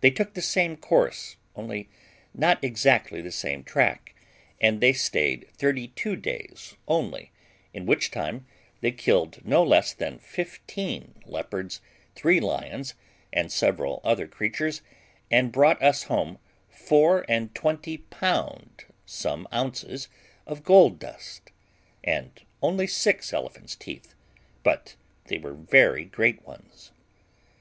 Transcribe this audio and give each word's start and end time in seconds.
They 0.00 0.10
took 0.10 0.34
the 0.34 0.42
same 0.42 0.76
course, 0.76 1.36
only 1.54 1.88
not 2.34 2.64
exactly 2.64 3.22
the 3.22 3.30
same 3.30 3.62
track, 3.62 4.12
and 4.60 4.80
they 4.80 4.92
stayed 4.92 5.46
thirty 5.56 5.86
two 5.86 6.16
days 6.16 6.74
only, 6.88 7.30
in 7.72 7.86
which 7.86 8.10
time 8.10 8.44
they 8.80 8.90
killed 8.90 9.46
no 9.46 9.62
less 9.62 9.92
than 9.92 10.18
fifteen 10.18 11.14
leopards, 11.26 11.80
three 12.16 12.40
lions, 12.40 12.94
and 13.32 13.52
several 13.52 14.00
other 14.02 14.26
creatures, 14.26 14.82
and 15.30 15.52
brought 15.52 15.80
us 15.80 16.02
home 16.02 16.40
four 16.68 17.24
and 17.28 17.54
twenty 17.54 17.98
pound 17.98 18.84
some 19.06 19.46
ounces 19.52 20.08
of 20.44 20.64
gold 20.64 20.98
dust, 20.98 21.52
and 22.02 22.42
only 22.62 22.88
six 22.88 23.32
elephants' 23.32 23.76
teeth, 23.76 24.14
but 24.64 24.96
they 25.26 25.38
were 25.38 25.54
very 25.54 26.04
great 26.04 26.44
ones. 26.44 26.90